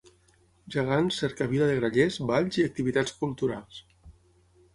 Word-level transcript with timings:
Gegants, 0.75 1.19
cercavila 1.23 1.67
de 1.73 1.75
grallers, 1.81 2.17
balls 2.33 2.59
i 2.63 2.67
activitats 2.71 3.15
culturals. 3.21 3.79